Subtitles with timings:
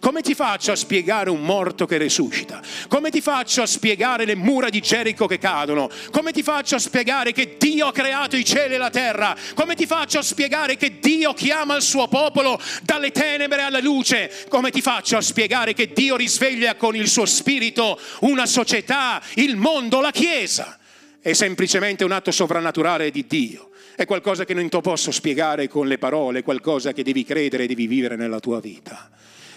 [0.00, 2.60] Come ti faccio a spiegare un morto che resuscita?
[2.88, 5.88] Come ti faccio a spiegare le mura di Gerico che cadono?
[6.10, 9.36] Come ti faccio a spiegare che Dio ha creato i cieli e la terra?
[9.54, 14.30] Come ti faccio a spiegare che Dio chiama il suo popolo dalle tenebre alla luce?
[14.48, 19.56] Come ti faccio a spiegare che Dio risveglia con il suo spirito una società, il
[19.56, 20.78] mondo, la Chiesa?
[21.20, 23.70] È semplicemente un atto sovrannaturale di Dio.
[23.96, 27.64] È qualcosa che non ti posso spiegare con le parole, è qualcosa che devi credere
[27.64, 29.10] e devi vivere nella tua vita.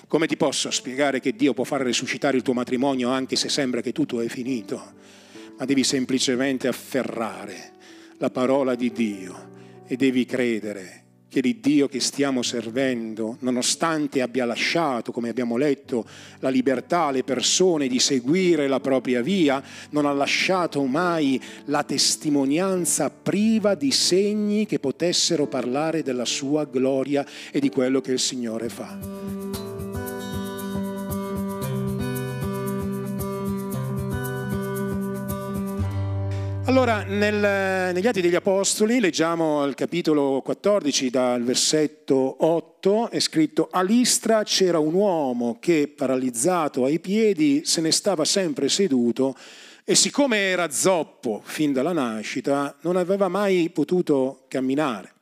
[0.10, 3.82] Come ti posso spiegare che Dio può far risuscitare il tuo matrimonio anche se sembra
[3.82, 4.94] che tutto è finito?
[5.56, 7.74] Ma devi semplicemente afferrare
[8.18, 14.46] la parola di Dio e devi credere che il Dio che stiamo servendo, nonostante abbia
[14.46, 16.04] lasciato, come abbiamo letto,
[16.40, 23.12] la libertà alle persone di seguire la propria via, non ha lasciato mai la testimonianza
[23.12, 28.70] priva di segni che potessero parlare della sua gloria e di quello che il Signore
[28.70, 29.69] fa.
[36.70, 43.70] Allora, nel, negli Atti degli Apostoli, leggiamo il capitolo 14 dal versetto 8, è scritto
[43.72, 49.36] a Listra c'era un uomo che paralizzato ai piedi se ne stava sempre seduto
[49.84, 55.14] e siccome era zoppo fin dalla nascita non aveva mai potuto camminare.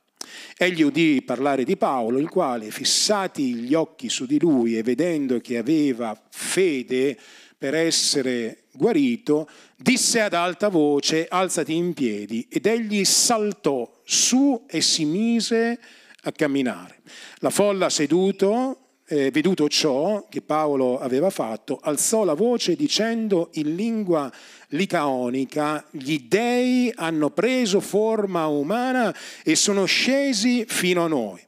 [0.54, 5.40] Egli udì parlare di Paolo, il quale, fissati gli occhi su di lui e vedendo
[5.40, 7.16] che aveva fede
[7.58, 14.80] per essere guarito, disse ad alta voce, alzati in piedi, ed egli saltò su e
[14.80, 15.80] si mise
[16.22, 17.00] a camminare.
[17.38, 23.74] La folla seduto, eh, veduto ciò che Paolo aveva fatto, alzò la voce dicendo in
[23.74, 24.30] lingua
[24.68, 29.12] licaonica, gli dei hanno preso forma umana
[29.42, 31.46] e sono scesi fino a noi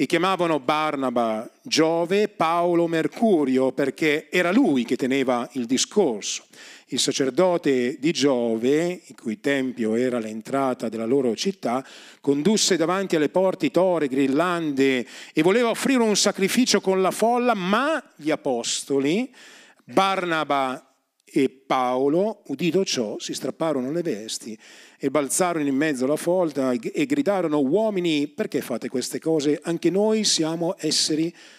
[0.00, 6.44] e chiamavano Barnaba Giove, Paolo Mercurio, perché era lui che teneva il discorso.
[6.90, 11.84] Il sacerdote di Giove, il cui tempio era l'entrata della loro città,
[12.20, 18.00] condusse davanti alle porte tore, grillande e voleva offrire un sacrificio con la folla, ma
[18.14, 19.34] gli apostoli,
[19.82, 24.56] Barnaba e Paolo, udito ciò, si strapparono le vesti
[24.98, 29.60] e balzarono in mezzo alla folta e gridarono, uomini, perché fate queste cose?
[29.62, 31.57] Anche noi siamo esseri umani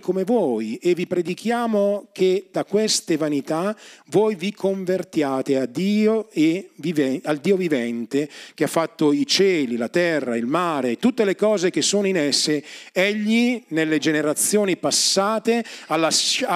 [0.00, 3.76] come voi e vi predichiamo che da queste vanità
[4.06, 9.76] voi vi convertiate a Dio e vive, al Dio vivente che ha fatto i cieli,
[9.76, 12.64] la terra, il mare, tutte le cose che sono in esse.
[12.92, 15.96] Egli nelle generazioni passate ha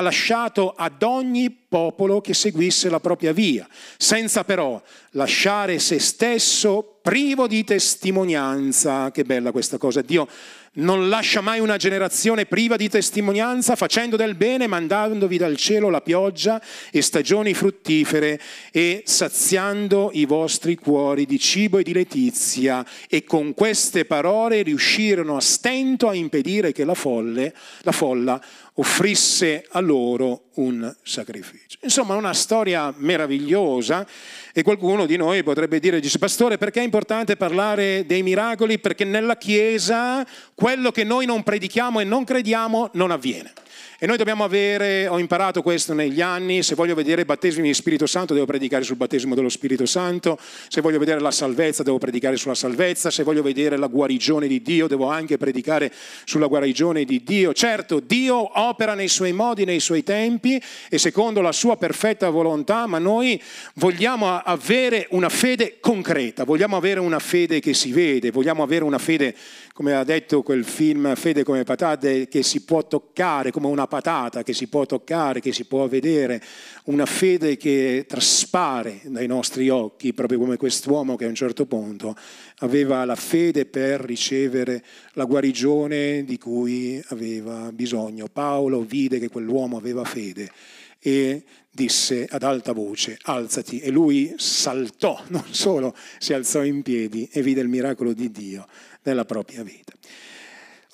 [0.00, 3.66] lasciato ad ogni popolo che seguisse la propria via,
[3.96, 9.10] senza però lasciare se stesso privo di testimonianza.
[9.10, 10.00] Che bella questa cosa.
[10.00, 10.28] Dio
[10.74, 16.00] non lascia mai una generazione priva di testimonianza, facendo del bene, mandandovi dal cielo la
[16.00, 18.40] pioggia e stagioni fruttifere
[18.72, 22.84] e saziando i vostri cuori di cibo e di letizia.
[23.08, 28.42] E con queste parole riuscirono a stento a impedire che la, folle, la folla
[28.74, 31.78] offrisse a loro un sacrificio.
[31.82, 34.06] Insomma, una storia meravigliosa
[34.52, 38.78] e qualcuno di noi potrebbe dire, dice, pastore, perché è importante parlare dei miracoli?
[38.78, 43.52] Perché nella Chiesa quello che noi non predichiamo e non crediamo non avviene.
[43.98, 47.74] E noi dobbiamo avere, ho imparato questo negli anni, se voglio vedere i battesimi di
[47.74, 51.98] Spirito Santo devo predicare sul battesimo dello Spirito Santo, se voglio vedere la salvezza devo
[51.98, 55.92] predicare sulla salvezza, se voglio vedere la guarigione di Dio devo anche predicare
[56.24, 57.52] sulla guarigione di Dio.
[57.52, 62.86] Certo, Dio opera nei suoi modi, nei suoi tempi e secondo la sua perfetta volontà,
[62.86, 63.40] ma noi
[63.74, 68.98] vogliamo avere una fede concreta, vogliamo avere una fede che si vede, vogliamo avere una
[68.98, 69.34] fede
[69.74, 74.44] come ha detto quel film Fede come patate, che si può toccare, come una patata
[74.44, 76.40] che si può toccare, che si può vedere,
[76.84, 82.14] una fede che traspare dai nostri occhi, proprio come quest'uomo che a un certo punto
[82.58, 88.28] aveva la fede per ricevere la guarigione di cui aveva bisogno.
[88.32, 90.52] Paolo vide che quell'uomo aveva fede
[91.00, 97.28] e disse ad alta voce, alzati, e lui saltò, non solo si alzò in piedi
[97.32, 98.64] e vide il miracolo di Dio
[99.04, 99.92] nella propria vita.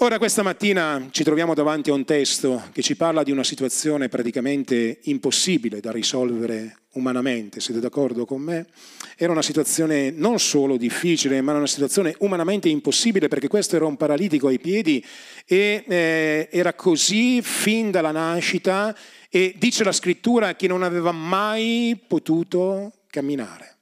[0.02, 4.08] Ora questa mattina ci troviamo davanti a un testo che ci parla di una situazione
[4.08, 8.66] praticamente impossibile da risolvere umanamente, siete d'accordo con me?
[9.14, 13.98] Era una situazione non solo difficile, ma una situazione umanamente impossibile perché questo era un
[13.98, 15.04] paralitico ai piedi
[15.44, 18.96] e eh, era così fin dalla nascita
[19.28, 23.79] e dice la scrittura che non aveva mai potuto camminare.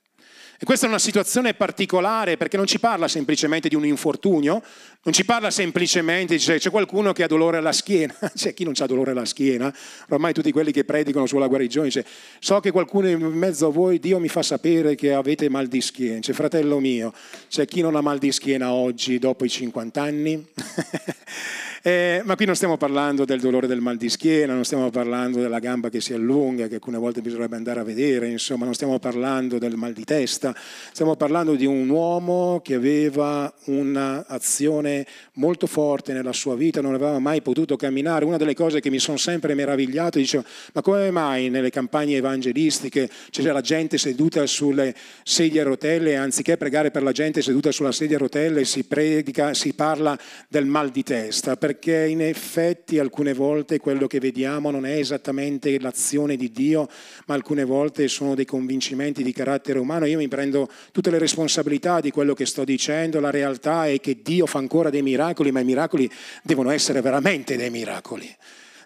[0.61, 4.61] E questa è una situazione particolare perché non ci parla semplicemente di un infortunio,
[5.05, 8.73] non ci parla semplicemente, dice, c'è qualcuno che ha dolore alla schiena, c'è chi non
[8.77, 9.73] ha dolore alla schiena,
[10.09, 12.05] ormai tutti quelli che predicano sulla guarigione, dice,
[12.41, 15.81] so che qualcuno in mezzo a voi, Dio mi fa sapere che avete mal di
[15.81, 17.13] schiena, c'è fratello mio,
[17.49, 20.45] c'è chi non ha mal di schiena oggi dopo i 50 anni?
[21.83, 25.41] Eh, ma qui non stiamo parlando del dolore del mal di schiena, non stiamo parlando
[25.41, 28.99] della gamba che si allunga, che alcune volte bisognerebbe andare a vedere, insomma, non stiamo
[28.99, 30.55] parlando del mal di testa,
[30.93, 37.19] stiamo parlando di un uomo che aveva un'azione molto forte nella sua vita, non aveva
[37.21, 38.25] mai potuto camminare.
[38.25, 43.09] Una delle cose che mi sono sempre meravigliato, dicevo, ma come mai nelle campagne evangelistiche
[43.31, 47.93] c'è la gente seduta sulle sedie a rotelle anziché pregare per la gente seduta sulla
[47.93, 51.57] sedia a rotelle si predica, si parla del mal di testa?
[51.69, 56.89] Perché in effetti alcune volte quello che vediamo non è esattamente l'azione di Dio,
[57.27, 60.07] ma alcune volte sono dei convincimenti di carattere umano.
[60.07, 64.21] Io mi prendo tutte le responsabilità di quello che sto dicendo, la realtà è che
[64.23, 66.11] Dio fa ancora dei miracoli, ma i miracoli
[66.43, 68.35] devono essere veramente dei miracoli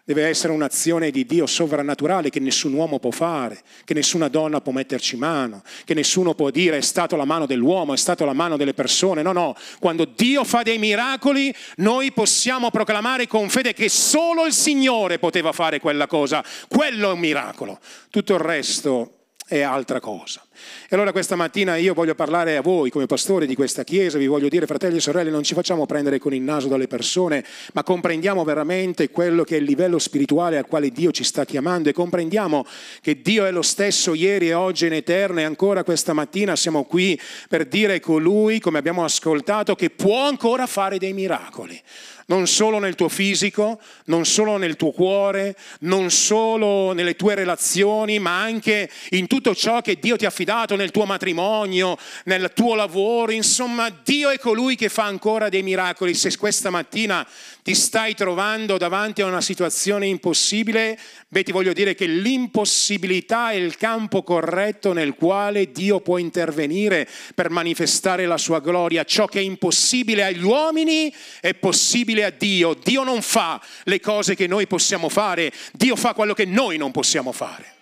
[0.05, 4.73] deve essere un'azione di Dio sovrannaturale che nessun uomo può fare, che nessuna donna può
[4.73, 8.57] metterci mano, che nessuno può dire è stato la mano dell'uomo, è stato la mano
[8.57, 9.23] delle persone.
[9.23, 14.53] No, no, quando Dio fa dei miracoli noi possiamo proclamare con fede che solo il
[14.53, 16.45] Signore poteva fare quella cosa.
[16.69, 17.79] Quello è un miracolo.
[18.11, 20.43] Tutto il resto è altra cosa.
[20.89, 24.27] E allora questa mattina io voglio parlare a voi come pastore di questa chiesa, vi
[24.27, 27.83] voglio dire fratelli e sorelle, non ci facciamo prendere con il naso dalle persone, ma
[27.83, 31.93] comprendiamo veramente quello che è il livello spirituale al quale Dio ci sta chiamando e
[31.93, 32.67] comprendiamo
[33.01, 36.85] che Dio è lo stesso ieri e oggi in eterno e ancora questa mattina siamo
[36.85, 37.19] qui
[37.49, 41.81] per dire colui, come abbiamo ascoltato, che può ancora fare dei miracoli.
[42.25, 48.19] Non solo nel tuo fisico, non solo nel tuo cuore, non solo nelle tue relazioni,
[48.21, 52.75] ma anche in tutto ciò che Dio ti ha affidato nel tuo matrimonio, nel tuo
[52.75, 53.33] lavoro.
[53.33, 56.15] Insomma, Dio è colui che fa ancora dei miracoli.
[56.15, 57.27] Se questa mattina
[57.63, 63.55] ti stai trovando davanti a una situazione impossibile, beh ti voglio dire che l'impossibilità è
[63.55, 69.05] il campo corretto nel quale Dio può intervenire per manifestare la sua gloria.
[69.05, 72.75] Ciò che è impossibile agli uomini è possibile a Dio.
[72.75, 76.91] Dio non fa le cose che noi possiamo fare, Dio fa quello che noi non
[76.91, 77.81] possiamo fare.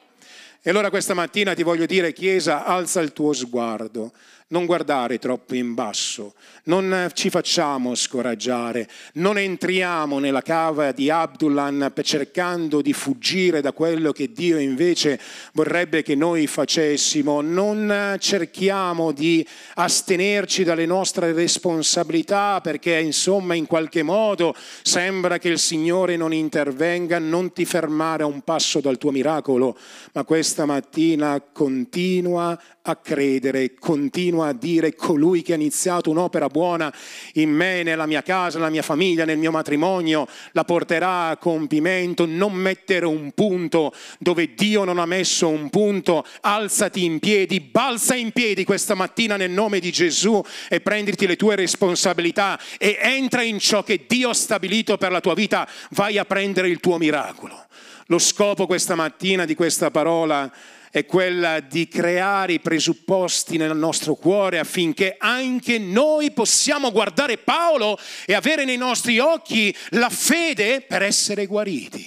[0.63, 4.13] E allora questa mattina ti voglio dire, Chiesa, alza il tuo sguardo
[4.51, 11.93] non guardare troppo in basso, non ci facciamo scoraggiare, non entriamo nella cava di Abdullah
[12.03, 15.21] cercando di fuggire da quello che Dio invece
[15.53, 24.03] vorrebbe che noi facessimo, non cerchiamo di astenerci dalle nostre responsabilità perché insomma in qualche
[24.03, 29.13] modo sembra che il Signore non intervenga, non ti fermare a un passo dal tuo
[29.13, 29.77] miracolo,
[30.13, 36.93] ma questa mattina continua a credere, continua a dire colui che ha iniziato un'opera buona
[37.35, 42.27] in me, nella mia casa, nella mia famiglia, nel mio matrimonio, la porterà a compimento.
[42.27, 48.15] Non mettere un punto dove Dio non ha messo un punto, alzati in piedi, balza
[48.15, 53.43] in piedi questa mattina nel nome di Gesù e prenditi le tue responsabilità e entra
[53.43, 56.99] in ciò che Dio ha stabilito per la tua vita, vai a prendere il tuo
[56.99, 57.67] miracolo.
[58.07, 60.51] Lo scopo questa mattina di questa parola
[60.91, 67.97] è quella di creare i presupposti nel nostro cuore affinché anche noi possiamo guardare Paolo
[68.27, 72.07] e avere nei nostri occhi la fede per essere guariti,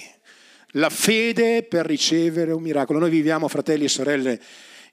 [0.72, 2.98] la fede per ricevere un miracolo.
[2.98, 4.40] Noi viviamo, fratelli e sorelle,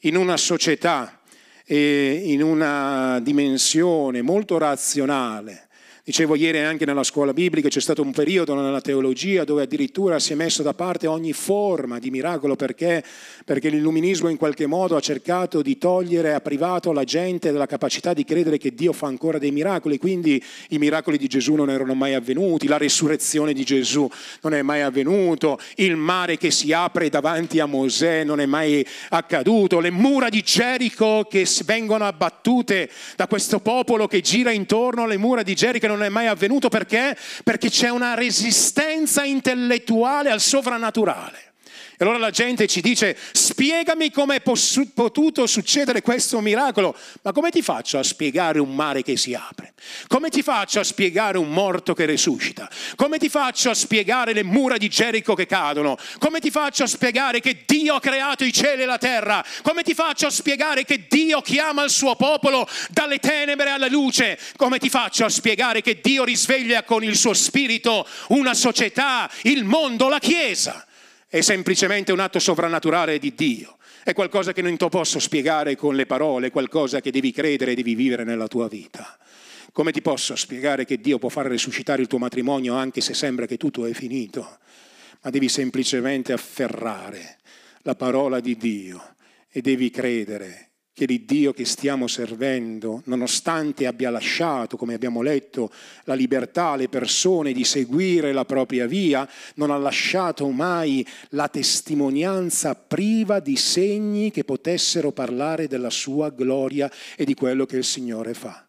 [0.01, 1.19] in una società
[1.65, 5.67] e in una dimensione molto razionale
[6.03, 10.33] Dicevo ieri anche nella scuola biblica c'è stato un periodo nella teologia dove addirittura si
[10.33, 12.55] è messo da parte ogni forma di miracolo.
[12.55, 13.03] Perché,
[13.45, 18.13] perché l'illuminismo in qualche modo ha cercato di togliere, ha privato la gente della capacità
[18.13, 21.93] di credere che Dio fa ancora dei miracoli, quindi i miracoli di Gesù non erano
[21.93, 24.09] mai avvenuti, la resurrezione di Gesù
[24.41, 28.83] non è mai avvenuto, il mare che si apre davanti a Mosè non è mai
[29.09, 35.17] accaduto, le mura di Gerico che vengono abbattute da questo popolo che gira intorno alle
[35.17, 37.17] mura di Gerico non è mai avvenuto perché?
[37.43, 41.53] Perché c'è una resistenza intellettuale al sovrannaturale.
[42.01, 46.95] E allora la gente ci dice, spiegami come è potuto succedere questo miracolo.
[47.21, 49.70] Ma come ti faccio a spiegare un mare che si apre?
[50.07, 52.69] Come ti faccio a spiegare un morto che resuscita?
[52.95, 55.97] Come ti faccio a spiegare le mura di Gerico che cadono?
[56.19, 59.43] Come ti faccio a spiegare che Dio ha creato i cieli e la terra?
[59.61, 64.37] Come ti faccio a spiegare che Dio chiama il suo popolo dalle tenebre alla luce?
[64.55, 69.63] Come ti faccio a spiegare che Dio risveglia con il suo spirito una società, il
[69.63, 70.85] mondo, la Chiesa?
[71.31, 73.77] è semplicemente un atto sovrannaturale di Dio.
[74.03, 77.71] È qualcosa che non ti posso spiegare con le parole, è qualcosa che devi credere
[77.71, 79.17] e devi vivere nella tua vita.
[79.73, 83.45] Come ti posso spiegare che Dio può far risuscitare il tuo matrimonio anche se sembra
[83.45, 84.57] che tutto è finito?
[85.21, 87.37] Ma devi semplicemente afferrare
[87.83, 89.15] la parola di Dio
[89.49, 95.71] e devi credere che l'Iddio che stiamo servendo, nonostante abbia lasciato, come abbiamo letto,
[96.03, 102.75] la libertà alle persone di seguire la propria via, non ha lasciato mai la testimonianza
[102.75, 108.33] priva di segni che potessero parlare della sua gloria e di quello che il Signore
[108.33, 108.65] fa.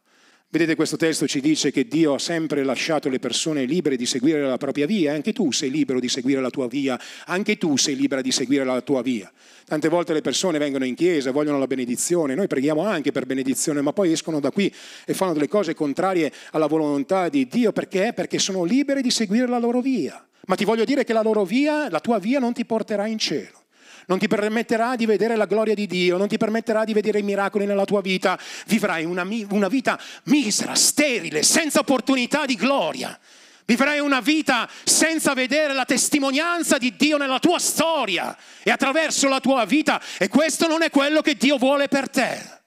[0.52, 4.42] Vedete, questo testo ci dice che Dio ha sempre lasciato le persone libere di seguire
[4.42, 7.96] la propria via, anche tu sei libero di seguire la tua via, anche tu sei
[7.96, 9.32] libera di seguire la tua via.
[9.64, 13.80] Tante volte le persone vengono in chiesa, vogliono la benedizione, noi preghiamo anche per benedizione,
[13.80, 14.70] ma poi escono da qui
[15.06, 18.12] e fanno delle cose contrarie alla volontà di Dio, perché?
[18.14, 20.22] Perché sono liberi di seguire la loro via.
[20.48, 23.16] Ma ti voglio dire che la loro via, la tua via non ti porterà in
[23.16, 23.61] cielo
[24.06, 27.22] non ti permetterà di vedere la gloria di Dio, non ti permetterà di vedere i
[27.22, 33.18] miracoli nella tua vita, vivrai una, una vita misera, sterile, senza opportunità di gloria.
[33.64, 39.40] Vivrai una vita senza vedere la testimonianza di Dio nella tua storia e attraverso la
[39.40, 42.60] tua vita e questo non è quello che Dio vuole per te.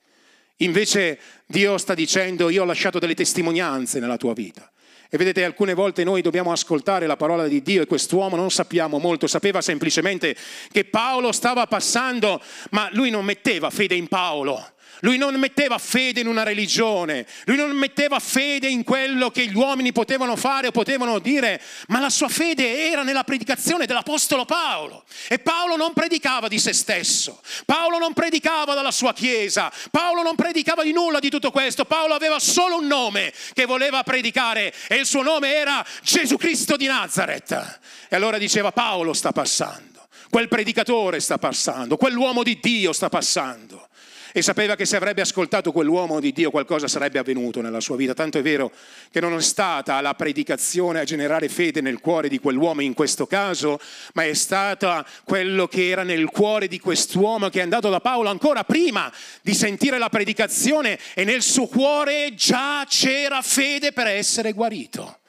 [0.60, 4.70] Invece Dio sta dicendo io ho lasciato delle testimonianze nella tua vita.
[5.08, 8.98] E vedete, alcune volte noi dobbiamo ascoltare la parola di Dio e quest'uomo non sappiamo
[8.98, 10.36] molto, sapeva semplicemente
[10.72, 14.74] che Paolo stava passando, ma lui non metteva fede in Paolo.
[15.00, 19.54] Lui non metteva fede in una religione, lui non metteva fede in quello che gli
[19.54, 25.04] uomini potevano fare o potevano dire, ma la sua fede era nella predicazione dell'Apostolo Paolo.
[25.28, 30.34] E Paolo non predicava di se stesso, Paolo non predicava dalla sua chiesa, Paolo non
[30.34, 34.96] predicava di nulla di tutto questo, Paolo aveva solo un nome che voleva predicare e
[34.96, 37.80] il suo nome era Gesù Cristo di Nazareth.
[38.08, 43.88] E allora diceva Paolo sta passando, quel predicatore sta passando, quell'uomo di Dio sta passando
[44.36, 48.12] e sapeva che se avrebbe ascoltato quell'uomo di Dio qualcosa sarebbe avvenuto nella sua vita.
[48.12, 48.70] Tanto è vero
[49.10, 53.26] che non è stata la predicazione a generare fede nel cuore di quell'uomo in questo
[53.26, 53.80] caso,
[54.12, 58.28] ma è stata quello che era nel cuore di quest'uomo che è andato da Paolo
[58.28, 64.52] ancora prima di sentire la predicazione e nel suo cuore già c'era fede per essere
[64.52, 65.20] guarito.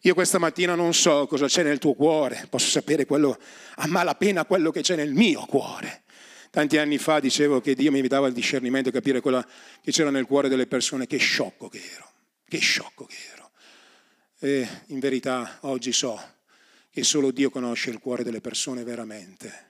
[0.00, 3.38] Io questa mattina non so cosa c'è nel tuo cuore, posso sapere quello,
[3.76, 6.02] a malapena quello che c'è nel mio cuore.
[6.50, 9.44] Tanti anni fa dicevo che Dio mi dava il discernimento, capire quello
[9.82, 12.10] che c'era nel cuore delle persone, che sciocco che ero,
[12.48, 13.50] che sciocco che ero.
[14.40, 16.20] E in verità oggi so
[16.90, 19.66] che solo Dio conosce il cuore delle persone veramente.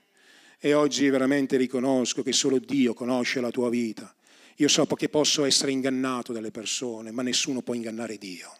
[0.60, 4.12] E oggi veramente riconosco che solo Dio conosce la tua vita.
[4.56, 8.56] Io so che posso essere ingannato dalle persone, ma nessuno può ingannare Dio.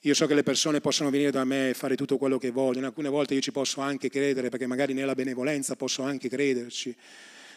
[0.00, 2.86] Io so che le persone possono venire da me e fare tutto quello che vogliono,
[2.86, 6.94] alcune volte io ci posso anche credere, perché magari nella benevolenza posso anche crederci,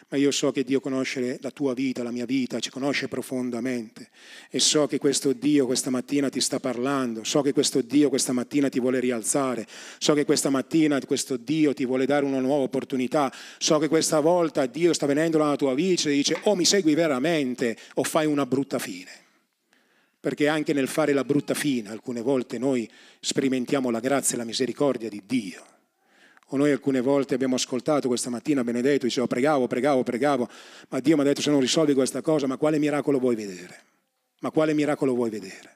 [0.08, 4.10] ma io so che Dio conosce la tua vita, la mia vita, ci conosce profondamente
[4.52, 8.32] e so che questo Dio questa mattina ti sta parlando, so che questo Dio questa
[8.32, 9.66] mattina ti vuole rialzare,
[9.98, 14.20] so che questa mattina questo Dio ti vuole dare una nuova opportunità, so che questa
[14.20, 18.28] volta Dio sta venendo nella tua vita e dice o mi segui veramente o fai
[18.28, 19.24] una brutta fine.
[20.20, 24.46] Perché anche nel fare la brutta fine alcune volte noi sperimentiamo la grazia e la
[24.46, 25.75] misericordia di Dio.
[26.56, 30.48] O noi alcune volte abbiamo ascoltato questa mattina Benedetto, dicevo pregavo, pregavo, pregavo,
[30.88, 33.84] ma Dio mi ha detto se non risolvi questa cosa, ma quale miracolo vuoi vedere?
[34.40, 35.74] Ma quale miracolo vuoi vedere?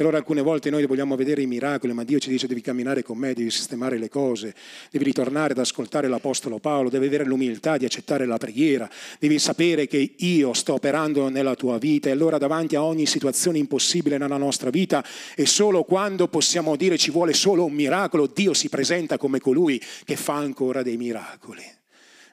[0.00, 3.18] Allora alcune volte noi vogliamo vedere i miracoli, ma Dio ci dice devi camminare con
[3.18, 4.54] me, devi sistemare le cose,
[4.90, 8.88] devi ritornare ad ascoltare l'Apostolo Paolo, devi avere l'umiltà di accettare la preghiera,
[9.18, 13.58] devi sapere che io sto operando nella tua vita e allora davanti a ogni situazione
[13.58, 15.04] impossibile nella nostra vita
[15.34, 19.78] e solo quando possiamo dire ci vuole solo un miracolo, Dio si presenta come colui
[20.06, 21.79] che fa ancora dei miracoli.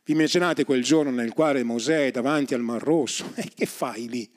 [0.08, 3.30] Vi immaginate quel giorno nel quale Mosè è davanti al Mar Rosso?
[3.36, 4.30] E che fai lì?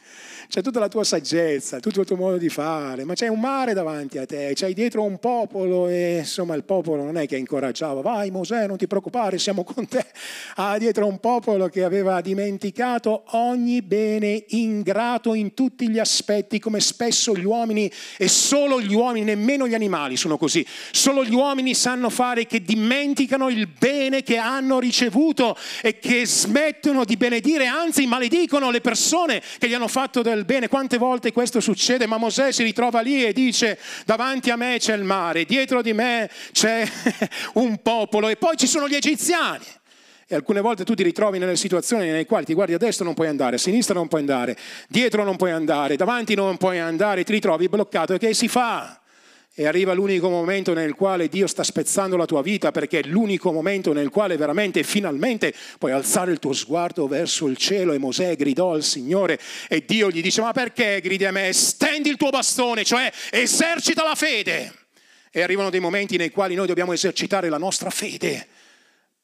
[0.51, 3.73] c'è tutta la tua saggezza, tutto il tuo modo di fare, ma c'è un mare
[3.73, 8.01] davanti a te, c'hai dietro un popolo e insomma il popolo non è che incoraggiava,
[8.01, 10.05] vai Mosè non ti preoccupare, siamo con te.
[10.57, 16.81] Ha dietro un popolo che aveva dimenticato ogni bene ingrato in tutti gli aspetti, come
[16.81, 21.75] spesso gli uomini e solo gli uomini, nemmeno gli animali sono così, solo gli uomini
[21.75, 28.07] sanno fare che dimenticano il bene che hanno ricevuto e che smettono di benedire, anzi
[28.07, 30.69] maledicono le persone che gli hanno fatto del bene.
[30.69, 32.07] Quante volte questo succede?
[32.07, 35.93] Ma Mosè si ritrova lì e dice, davanti a me c'è il mare, dietro di
[35.93, 36.87] me c'è
[37.55, 39.65] un popolo e poi ci sono gli egiziani.
[40.33, 43.15] E alcune volte tu ti ritrovi nelle situazioni nelle quali ti guardi a destra non
[43.15, 47.25] puoi andare, a sinistra non puoi andare, dietro non puoi andare, davanti non puoi andare,
[47.25, 49.00] ti ritrovi bloccato e che si fa?
[49.61, 53.53] E arriva l'unico momento nel quale Dio sta spezzando la tua vita perché è l'unico
[53.53, 58.37] momento nel quale veramente finalmente puoi alzare il tuo sguardo verso il cielo e Mosè
[58.37, 59.39] gridò al Signore
[59.69, 61.53] e Dio gli dice ma perché gridi a me?
[61.53, 64.73] Stendi il tuo bastone, cioè esercita la fede.
[65.31, 68.47] E arrivano dei momenti nei quali noi dobbiamo esercitare la nostra fede.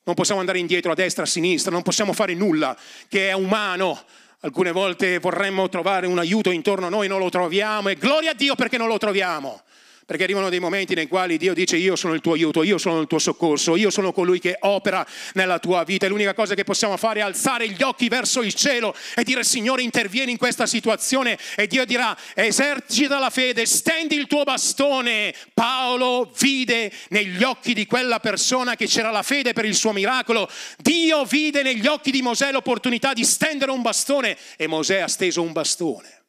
[0.02, 2.76] Non possiamo andare indietro a destra, a sinistra, non possiamo fare nulla
[3.08, 3.98] che è umano.
[4.40, 8.34] Alcune volte vorremmo trovare un aiuto intorno a noi, non lo troviamo e gloria a
[8.34, 9.62] Dio perché non lo troviamo.
[10.06, 13.00] Perché arrivano dei momenti nei quali Dio dice io sono il tuo aiuto, io sono
[13.00, 16.06] il tuo soccorso, io sono colui che opera nella tua vita.
[16.06, 19.42] E l'unica cosa che possiamo fare è alzare gli occhi verso il cielo e dire
[19.42, 25.34] Signore intervieni in questa situazione e Dio dirà esercita la fede, stendi il tuo bastone.
[25.52, 30.48] Paolo vide negli occhi di quella persona che c'era la fede per il suo miracolo.
[30.78, 35.42] Dio vide negli occhi di Mosè l'opportunità di stendere un bastone e Mosè ha steso
[35.42, 36.22] un bastone.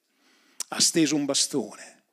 [0.70, 2.06] Ha steso un bastone.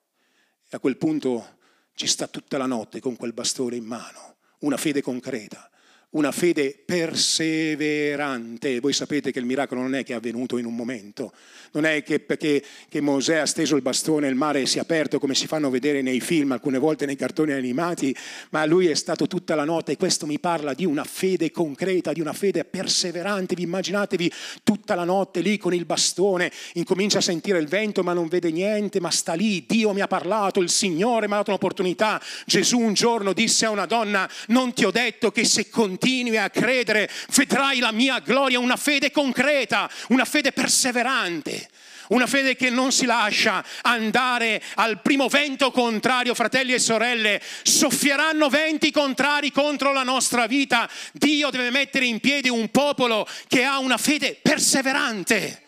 [0.69, 1.54] E a quel punto
[1.95, 5.71] ci sta tutta la notte con quel bastone in mano, una fede concreta,
[6.15, 8.81] una fede perseverante.
[8.81, 11.33] Voi sapete che il miracolo non è che è avvenuto in un momento,
[11.73, 14.81] non è che perché che Mosè ha steso il bastone e il mare si è
[14.81, 18.15] aperto come si fanno vedere nei film, alcune volte nei cartoni animati,
[18.51, 22.13] ma lui è stato tutta la notte e questo mi parla di una fede concreta,
[22.13, 23.57] di una fede perseverante.
[23.57, 28.13] Vi immaginatevi tutta la notte lì con il bastone, incomincia a sentire il vento ma
[28.13, 31.51] non vede niente, ma sta lì, Dio mi ha parlato, il Signore mi ha dato
[31.51, 32.23] un'opportunità.
[32.47, 36.03] Gesù un giorno disse a una donna, non ti ho detto che se continui
[36.39, 41.69] a credere vedrai la mia gloria, una fede concreta, una fede perseverante.
[42.09, 47.41] Una fede che non si lascia andare al primo vento contrario, fratelli e sorelle.
[47.63, 50.87] Soffieranno venti contrari contro la nostra vita.
[51.13, 55.63] Dio deve mettere in piedi un popolo che ha una fede perseverante,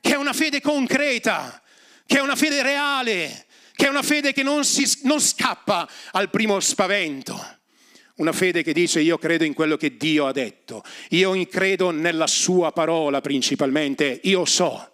[0.00, 1.62] che è una fede concreta,
[2.06, 6.28] che è una fede reale, che è una fede che non, si, non scappa al
[6.28, 7.57] primo spavento.
[8.18, 12.26] Una fede che dice io credo in quello che Dio ha detto, io credo nella
[12.26, 14.90] sua parola principalmente, io so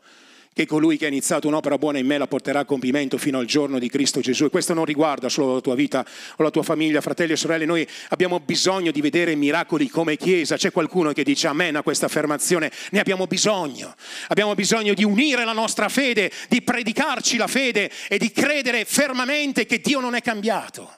[0.52, 3.46] che colui che ha iniziato un'opera buona in me la porterà a compimento fino al
[3.46, 4.44] giorno di Cristo Gesù.
[4.44, 7.64] E questo non riguarda solo la tua vita o la tua famiglia, fratelli e sorelle,
[7.64, 10.56] noi abbiamo bisogno di vedere miracoli come Chiesa.
[10.56, 12.70] C'è qualcuno che dice amen a questa affermazione?
[12.90, 13.94] Ne abbiamo bisogno.
[14.28, 19.66] Abbiamo bisogno di unire la nostra fede, di predicarci la fede e di credere fermamente
[19.66, 20.88] che Dio non è cambiato.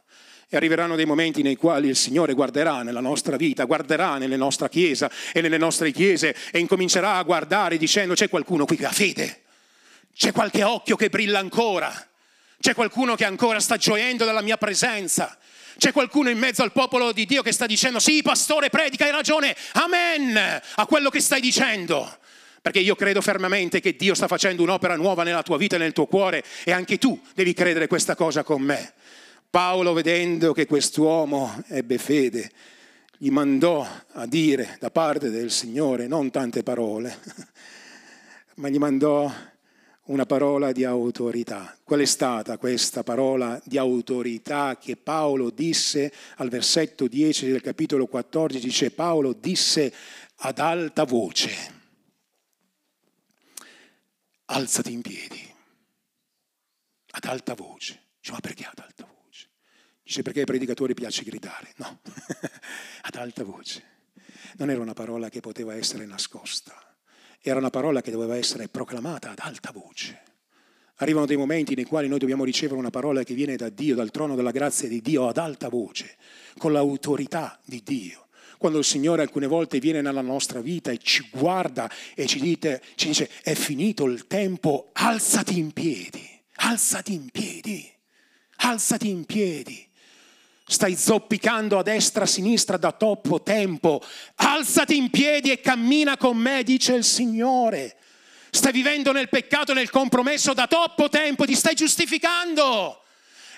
[0.49, 4.69] E arriveranno dei momenti nei quali il Signore guarderà nella nostra vita, guarderà nelle nostre
[4.69, 8.93] chiese e nelle nostre chiese e incomincerà a guardare dicendo c'è qualcuno qui che ha
[8.93, 9.43] fede,
[10.15, 11.93] c'è qualche occhio che brilla ancora,
[12.61, 15.37] c'è qualcuno che ancora sta gioendo della mia presenza.
[15.79, 19.11] C'è qualcuno in mezzo al popolo di Dio che sta dicendo sì, pastore, predica, hai
[19.11, 20.37] ragione, amen
[20.77, 22.19] a quello che stai dicendo.
[22.63, 25.93] Perché io credo fermamente che Dio sta facendo un'opera nuova nella tua vita e nel
[25.93, 28.95] tuo cuore e anche tu devi credere questa cosa con me.
[29.51, 32.51] Paolo, vedendo che quest'uomo ebbe fede,
[33.19, 37.19] gli mandò a dire da parte del Signore non tante parole,
[38.57, 39.33] ma gli mandò
[40.07, 41.77] una parola di autorità.
[41.83, 48.07] Qual è stata questa parola di autorità che Paolo disse al versetto 10 del capitolo
[48.07, 48.65] 14?
[48.65, 49.93] Dice Paolo disse
[50.37, 51.75] ad alta voce,
[54.47, 55.55] alzati in piedi,
[57.13, 58.01] ad alta voce.
[58.21, 59.16] Dice, ma perché ad alta voce?
[60.07, 61.73] Dice perché ai predicatori piace gridare.
[61.79, 61.99] No,
[63.03, 63.83] ad alta voce.
[64.57, 66.81] Non era una parola che poteva essere nascosta,
[67.41, 70.23] era una parola che doveva essere proclamata ad alta voce.
[70.99, 74.13] Arrivano dei momenti nei quali noi dobbiamo ricevere una parola che viene da Dio, dal
[74.13, 76.17] trono della grazia di Dio ad alta voce,
[76.57, 78.29] con l'autorità di Dio.
[78.59, 82.81] Quando il Signore alcune volte viene nella nostra vita e ci guarda e ci, dite,
[82.95, 87.93] ci dice è finito il tempo, alzati in piedi, alzati in piedi,
[88.59, 89.85] alzati in piedi.
[90.69, 94.03] Stai zoppicando a destra, a sinistra da troppo tempo.
[94.35, 97.97] Alzati in piedi e cammina con me, dice il Signore.
[98.51, 103.01] Stai vivendo nel peccato, nel compromesso da troppo tempo, ti stai giustificando.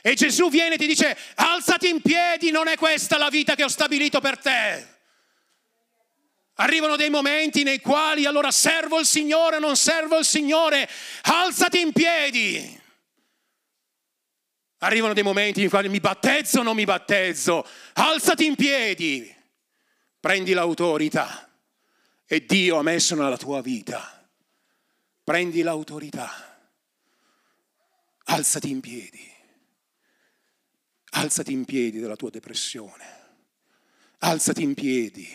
[0.02, 3.64] E Gesù viene e ti dice, alzati in piedi, non è questa la vita che
[3.64, 4.86] ho stabilito per te.
[6.56, 10.88] Arrivano dei momenti nei quali allora servo il Signore non servo il Signore,
[11.22, 12.77] alzati in piedi.
[14.78, 17.66] Arrivano dei momenti in cui mi battezzo o non mi battezzo.
[17.94, 19.34] Alzati in piedi,
[20.20, 21.50] prendi l'autorità
[22.24, 24.28] e Dio ha messo nella tua vita.
[25.24, 26.30] Prendi l'autorità.
[28.24, 29.26] Alzati in piedi.
[31.10, 33.16] Alzati in piedi dalla tua depressione.
[34.18, 35.28] Alzati in piedi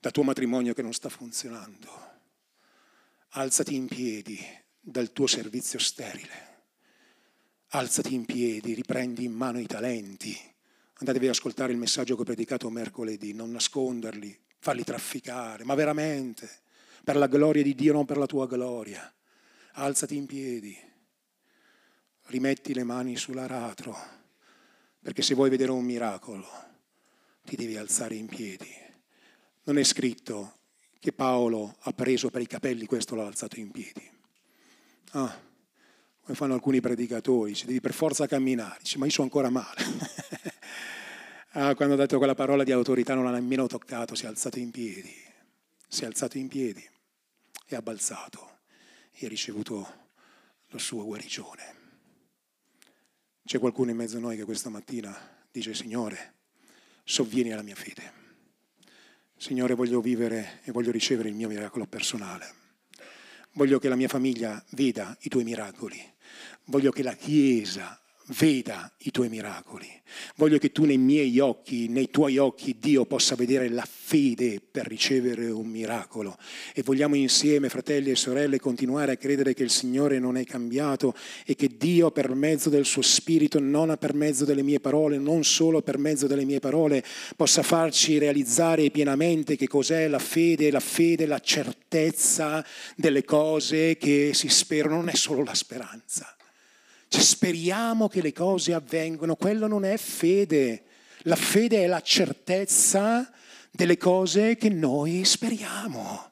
[0.00, 2.10] dal tuo matrimonio che non sta funzionando.
[3.30, 4.38] Alzati in piedi
[4.78, 6.51] dal tuo servizio sterile
[7.74, 10.38] alzati in piedi, riprendi in mano i talenti.
[10.94, 16.48] Andatevi ad ascoltare il messaggio che ho predicato mercoledì, non nasconderli, farli trafficare, ma veramente,
[17.02, 19.12] per la gloria di Dio, non per la tua gloria.
[19.72, 20.76] Alzati in piedi,
[22.26, 23.96] rimetti le mani sull'aratro,
[25.00, 26.46] perché se vuoi vedere un miracolo,
[27.42, 28.70] ti devi alzare in piedi.
[29.64, 30.58] Non è scritto
[31.00, 34.08] che Paolo ha preso per i capelli questo l'ha alzato in piedi.
[35.12, 35.50] Ah,
[36.22, 38.78] come fanno alcuni predicatori, ci devi per forza camminare.
[38.80, 39.84] Dice, ma io sono ancora male.
[41.52, 44.58] ah, quando ha detto quella parola di autorità non l'ha nemmeno toccato, si è alzato
[44.60, 45.12] in piedi.
[45.88, 46.88] Si è alzato in piedi
[47.66, 48.58] e ha balzato
[49.10, 50.00] e ha ricevuto
[50.68, 51.80] la sua guarigione.
[53.44, 55.14] C'è qualcuno in mezzo a noi che questa mattina
[55.50, 56.34] dice, Signore,
[57.02, 58.20] sovvieni alla mia fede.
[59.36, 62.61] Signore, voglio vivere e voglio ricevere il mio miracolo personale.
[63.54, 66.02] Voglio che la mia famiglia veda i tuoi miracoli.
[66.64, 69.88] Voglio che la Chiesa veda i tuoi miracoli.
[70.36, 74.86] Voglio che tu nei miei occhi, nei tuoi occhi, Dio possa vedere la fede per
[74.86, 76.36] ricevere un miracolo.
[76.74, 81.14] E vogliamo insieme, fratelli e sorelle, continuare a credere che il Signore non è cambiato
[81.44, 85.44] e che Dio per mezzo del suo Spirito, non per mezzo delle mie parole, non
[85.44, 87.04] solo per mezzo delle mie parole,
[87.36, 90.70] possa farci realizzare pienamente che cos'è la fede.
[90.70, 92.64] La fede, la certezza
[92.96, 96.36] delle cose che si sperano, non è solo la speranza
[97.12, 100.84] cioè, speriamo che le cose avvengano, quello non è fede.
[101.24, 103.30] La fede è la certezza
[103.70, 106.30] delle cose che noi speriamo.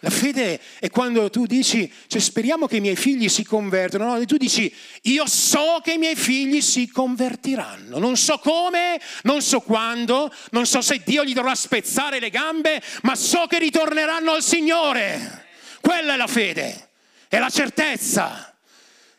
[0.00, 4.24] La fede è quando tu dici, cioè speriamo che i miei figli si convertano, no?
[4.24, 9.60] tu dici, io so che i miei figli si convertiranno, non so come, non so
[9.60, 14.42] quando, non so se Dio gli dovrà spezzare le gambe, ma so che ritorneranno al
[14.42, 15.46] Signore.
[15.80, 16.88] Quella è la fede,
[17.28, 18.51] è la certezza.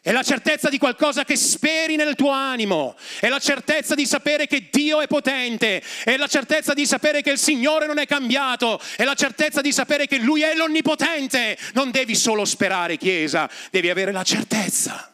[0.06, 4.48] È la certezza di qualcosa che speri nel tuo animo, è la certezza di sapere
[4.48, 8.82] che Dio è potente, è la certezza di sapere che il Signore non è cambiato,
[8.98, 11.58] è la certezza di sapere che Lui è l'onnipotente.
[11.72, 15.10] Non devi solo sperare, Chiesa, devi avere la certezza.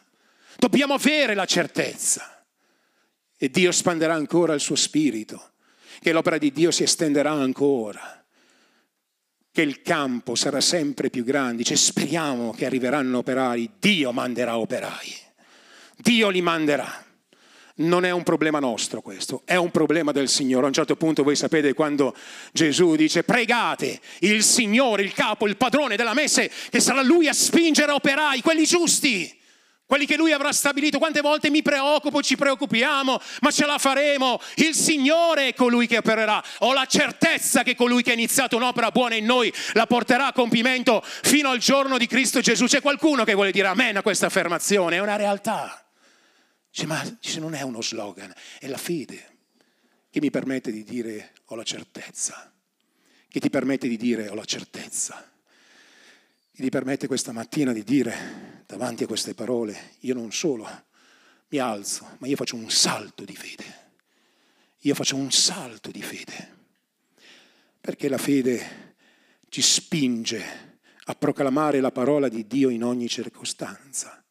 [0.56, 2.42] Dobbiamo avere la certezza.
[3.38, 5.52] E Dio espanderà ancora il suo spirito,
[6.00, 8.19] che l'opera di Dio si estenderà ancora
[9.52, 15.14] che il campo sarà sempre più grande, cioè speriamo che arriveranno operai, Dio manderà operai,
[15.96, 17.04] Dio li manderà.
[17.76, 20.64] Non è un problema nostro questo, è un problema del Signore.
[20.64, 22.14] A un certo punto voi sapete quando
[22.52, 27.32] Gesù dice pregate il Signore, il capo, il padrone della messe, che sarà Lui a
[27.32, 29.39] spingere operai, quelli giusti
[29.90, 30.98] quelli che lui avrà stabilito.
[30.98, 34.40] Quante volte mi preoccupo, ci preoccupiamo, ma ce la faremo.
[34.54, 36.40] Il Signore è colui che opererà.
[36.58, 40.32] Ho la certezza che colui che ha iniziato un'opera buona in noi la porterà a
[40.32, 42.66] compimento fino al giorno di Cristo Gesù.
[42.66, 45.84] C'è qualcuno che vuole dire amen a questa affermazione, è una realtà.
[46.70, 47.02] Dice, ma
[47.38, 49.38] non è uno slogan, è la fede
[50.08, 52.52] che mi permette di dire ho la certezza,
[53.28, 55.24] che ti permette di dire ho la certezza
[56.60, 60.64] che ti permette questa mattina di dire davanti a queste parole, io non solo
[61.48, 63.78] mi alzo, ma io faccio un salto di fede.
[64.82, 66.58] Io faccio un salto di fede.
[67.80, 68.94] Perché la fede
[69.48, 74.24] ci spinge a proclamare la parola di Dio in ogni circostanza.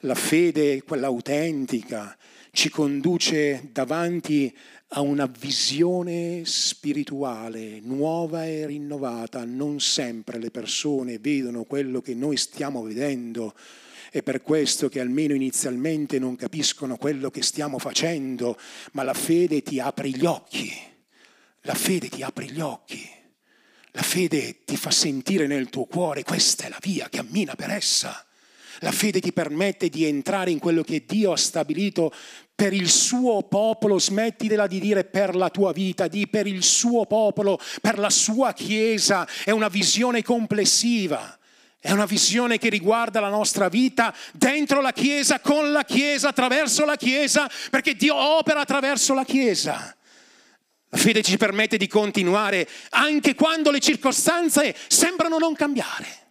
[0.00, 2.14] La fede, quella autentica,
[2.52, 4.54] ci conduce davanti
[4.92, 9.44] a una visione spirituale nuova e rinnovata.
[9.44, 13.54] Non sempre le persone vedono quello che noi stiamo vedendo.
[14.10, 18.58] È per questo che almeno inizialmente non capiscono quello che stiamo facendo,
[18.92, 20.72] ma la fede ti apre gli occhi.
[21.62, 23.06] La fede ti apre gli occhi.
[23.92, 28.27] La fede ti fa sentire nel tuo cuore, questa è la via, cammina per essa.
[28.80, 32.12] La fede ti permette di entrare in quello che Dio ha stabilito
[32.54, 37.06] per il suo popolo, smettila di dire per la tua vita, di per il suo
[37.06, 41.38] popolo, per la sua Chiesa, è una visione complessiva.
[41.80, 46.84] È una visione che riguarda la nostra vita dentro la Chiesa, con la Chiesa, attraverso
[46.84, 49.96] la Chiesa, perché Dio opera attraverso la Chiesa.
[50.88, 56.27] La fede ci permette di continuare anche quando le circostanze sembrano non cambiare.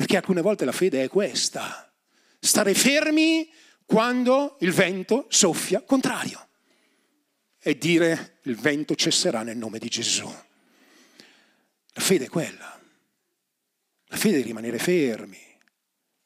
[0.00, 1.92] Perché alcune volte la fede è questa,
[2.38, 3.46] stare fermi
[3.84, 6.48] quando il vento soffia contrario
[7.60, 10.24] e dire il vento cesserà nel nome di Gesù.
[10.24, 12.80] La fede è quella.
[14.06, 15.36] La fede è rimanere fermi.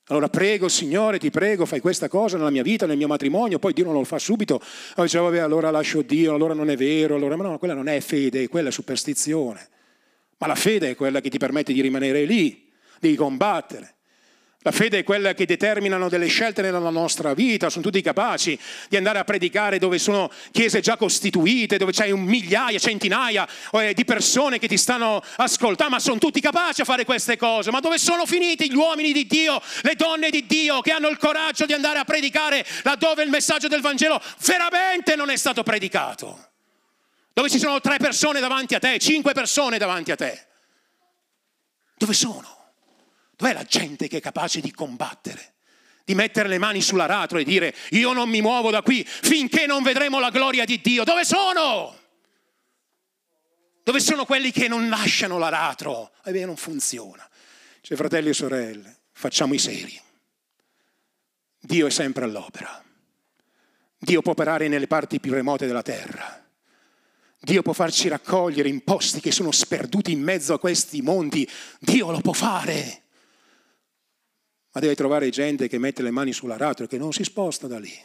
[0.05, 3.73] Allora prego, Signore, ti prego, fai questa cosa nella mia vita, nel mio matrimonio, poi
[3.73, 4.61] Dio non lo fa subito.
[4.91, 7.89] Allora dice, vabbè, allora lascio Dio, allora non è vero, allora, ma no, quella non
[7.89, 9.69] è fede, quella è superstizione.
[10.39, 12.64] Ma la fede è quella che ti permette di rimanere lì,
[13.11, 13.95] di combattere.
[14.67, 18.97] La fede è quella che determinano delle scelte nella nostra vita, sono tutti capaci di
[18.97, 24.59] andare a predicare dove sono chiese già costituite, dove un migliaia, centinaia eh, di persone
[24.59, 27.71] che ti stanno ascoltando, ma sono tutti capaci a fare queste cose.
[27.71, 31.19] Ma dove sono finiti gli uomini di Dio, le donne di Dio che hanno il
[31.19, 36.53] coraggio di andare a predicare laddove il messaggio del Vangelo veramente non è stato predicato?
[37.35, 40.47] Dove ci sono tre persone davanti a te, cinque persone davanti a te?
[41.99, 42.64] Dove sono?
[43.37, 45.55] Dov'è la gente che è capace di combattere?
[46.05, 49.83] Di mettere le mani sull'aratro e dire io non mi muovo da qui finché non
[49.83, 51.05] vedremo la gloria di Dio.
[51.05, 51.99] Dove sono?
[53.83, 56.13] Dove sono quelli che non lasciano l'aratro?
[56.25, 57.29] Ebbene, non funziona.
[57.81, 60.01] Cioè, fratelli e sorelle, facciamo i seri.
[61.59, 62.83] Dio è sempre all'opera.
[63.99, 66.43] Dio può operare nelle parti più remote della terra.
[67.41, 71.49] Dio può farci raccogliere in posti che sono sperduti in mezzo a questi mondi.
[71.79, 73.04] Dio lo può fare
[74.75, 77.79] ma deve trovare gente che mette le mani sull'aratro e che non si sposta da
[77.79, 77.97] lì.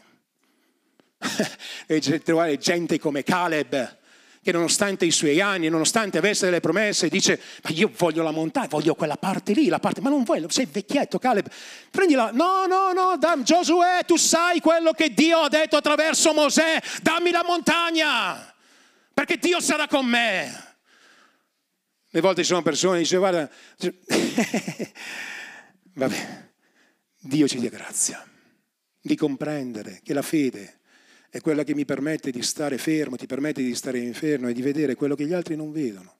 [1.87, 3.97] deve trovare gente come Caleb,
[4.43, 8.67] che nonostante i suoi anni, nonostante avesse delle promesse, dice, ma io voglio la montagna,
[8.67, 11.47] voglio quella parte lì, la parte, ma non vuoi, sei vecchietto Caleb,
[11.89, 16.79] prendila, no, no, no, dam, Giosuè, tu sai quello che Dio ha detto attraverso Mosè,
[17.01, 18.53] dammi la montagna,
[19.11, 20.67] perché Dio sarà con me.
[22.11, 23.49] Le volte ci sono persone che dicono, guarda,
[25.93, 26.48] vabbè,
[27.21, 28.25] Dio ci dia grazia
[29.01, 30.79] di comprendere che la fede
[31.29, 34.61] è quella che mi permette di stare fermo, ti permette di stare inferno e di
[34.61, 36.19] vedere quello che gli altri non vedono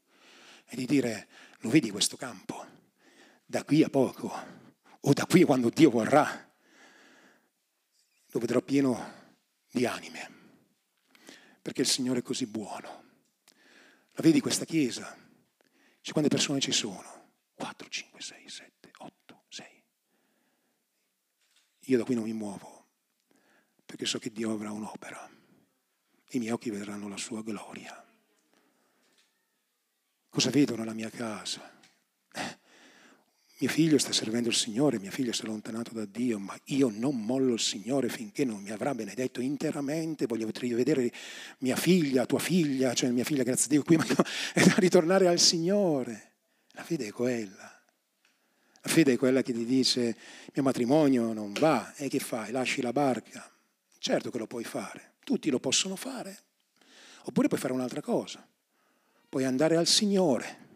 [0.66, 1.28] e di dire,
[1.60, 2.66] lo vedi questo campo?
[3.46, 4.32] Da qui a poco,
[5.00, 6.52] o da qui quando Dio vorrà,
[8.32, 9.14] lo vedrò pieno
[9.72, 10.30] di anime,
[11.62, 13.04] perché il Signore è così buono.
[14.12, 15.18] La vedi questa chiesa?
[16.02, 17.32] Cioè, quante persone ci sono?
[17.56, 18.79] 4, 5, 6, 7.
[21.90, 22.86] Io da qui non mi muovo,
[23.84, 25.28] perché so che Dio avrà un'opera.
[26.32, 28.06] I miei occhi vedranno la sua gloria.
[30.30, 31.68] Cosa vedo nella mia casa?
[32.32, 32.60] Eh,
[33.58, 36.92] mio figlio sta servendo il Signore, mio figlio si è allontanato da Dio, ma io
[36.94, 40.28] non mollo il Signore finché non mi avrà benedetto interamente.
[40.28, 41.12] Voglio vedere
[41.60, 44.06] mia figlia, tua figlia, cioè mia figlia, grazie a Dio, qui, ma
[44.78, 46.34] ritornare al Signore.
[46.74, 47.69] La fede è quella.
[48.82, 50.16] La fede è quella che ti dice
[50.54, 52.52] mio matrimonio non va e che fai?
[52.52, 53.50] Lasci la barca.
[53.98, 56.38] Certo che lo puoi fare, tutti lo possono fare.
[57.24, 58.46] Oppure puoi fare un'altra cosa.
[59.28, 60.68] Puoi andare al Signore,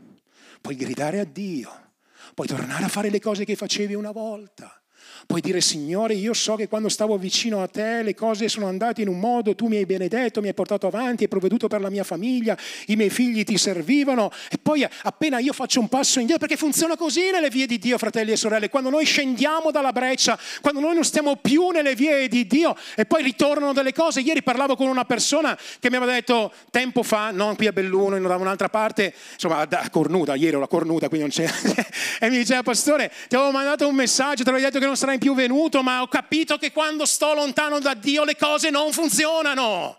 [0.62, 1.94] puoi gridare a Dio,
[2.36, 4.83] puoi tornare a fare le cose che facevi una volta.
[5.26, 9.02] Puoi dire, Signore, io so che quando stavo vicino a te le cose sono andate
[9.02, 11.90] in un modo, tu mi hai benedetto, mi hai portato avanti, hai provveduto per la
[11.90, 12.58] mia famiglia,
[12.88, 16.98] i miei figli ti servivano e poi appena io faccio un passo indietro, perché funziona
[16.98, 20.94] così nelle vie di Dio, fratelli e sorelle, quando noi scendiamo dalla breccia, quando noi
[20.94, 24.20] non stiamo più nelle vie di Dio e poi ritornano delle cose.
[24.20, 28.20] Ieri parlavo con una persona che mi aveva detto tempo fa, non qui a Belluno,
[28.20, 31.52] da un'altra parte, insomma a Cornuta, ieri ero la Cornuta, quindi non c'è,
[32.20, 35.12] e mi diceva, pastore, ti avevo mandato un messaggio, ti avevo detto che non sarai
[35.13, 38.91] mai più venuto, ma ho capito che quando sto lontano da Dio le cose non
[38.91, 39.97] funzionano.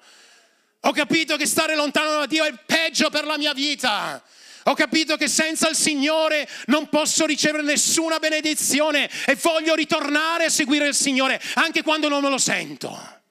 [0.81, 4.23] Ho capito che stare lontano da Dio è peggio per la mia vita.
[4.65, 10.51] Ho capito che senza il Signore non posso ricevere nessuna benedizione e voglio ritornare a
[10.51, 13.23] seguire il Signore anche quando non me lo sento.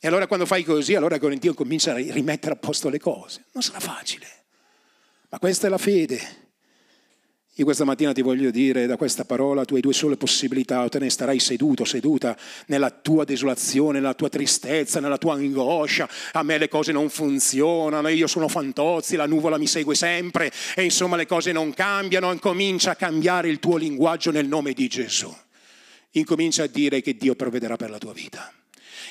[0.00, 3.44] E allora quando fai così, allora Dio comincia a rimettere a posto le cose.
[3.52, 4.26] Non sarà facile,
[5.28, 6.40] ma questa è la fede.
[7.56, 10.88] Io questa mattina ti voglio dire da questa parola, tu hai due sole possibilità, o
[10.88, 12.34] te ne starai seduto, seduta
[12.68, 18.08] nella tua desolazione, nella tua tristezza, nella tua angoscia, a me le cose non funzionano,
[18.08, 22.92] io sono fantozzi, la nuvola mi segue sempre e insomma le cose non cambiano, incomincia
[22.92, 25.30] a cambiare il tuo linguaggio nel nome di Gesù.
[26.12, 28.50] Incomincia a dire che Dio provvederà per la tua vita.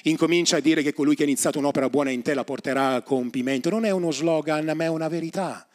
[0.03, 3.01] Incomincia a dire che colui che ha iniziato un'opera buona in te la porterà a
[3.03, 3.69] compimento.
[3.69, 5.67] Non è uno slogan, ma è una verità.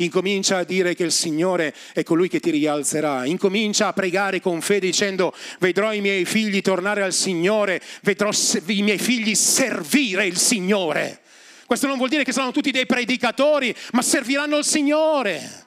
[0.00, 3.24] Incomincia a dire che il Signore è colui che ti rialzerà.
[3.24, 8.30] Incomincia a pregare con fede dicendo vedrò i miei figli tornare al Signore, vedrò
[8.66, 11.22] i miei figli servire il Signore.
[11.66, 15.66] Questo non vuol dire che saranno tutti dei predicatori, ma serviranno il Signore.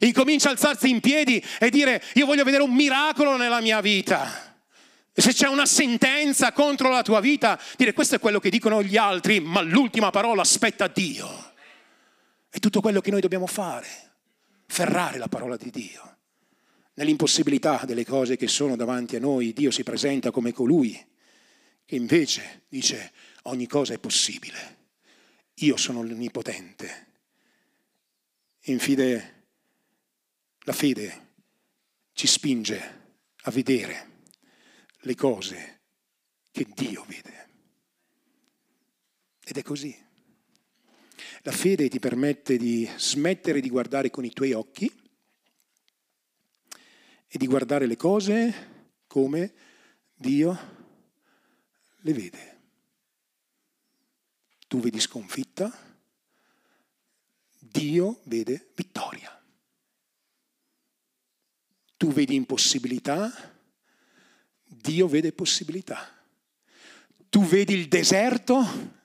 [0.00, 4.56] Incomincia a alzarsi in piedi e dire io voglio vedere un miracolo nella mia vita.
[5.12, 8.96] Se c'è una sentenza contro la tua vita, dire questo è quello che dicono gli
[8.96, 11.47] altri, ma l'ultima parola aspetta Dio.
[12.58, 13.86] È tutto quello che noi dobbiamo fare,
[14.66, 16.16] ferrare la parola di Dio.
[16.94, 20.92] Nell'impossibilità delle cose che sono davanti a noi, Dio si presenta come colui
[21.84, 24.78] che invece dice ogni cosa è possibile.
[25.58, 27.06] Io sono l'Onnipotente.
[28.62, 29.44] Infine,
[30.64, 31.34] la fede
[32.12, 34.22] ci spinge a vedere
[35.02, 35.82] le cose
[36.50, 37.50] che Dio vede.
[39.44, 40.06] Ed è così.
[41.42, 44.86] La fede ti permette di smettere di guardare con i tuoi occhi
[47.26, 49.52] e di guardare le cose come
[50.14, 50.76] Dio
[52.00, 52.56] le vede.
[54.66, 55.72] Tu vedi sconfitta,
[57.58, 59.34] Dio vede vittoria.
[61.96, 63.32] Tu vedi impossibilità,
[64.64, 66.16] Dio vede possibilità.
[67.28, 68.96] Tu vedi il deserto,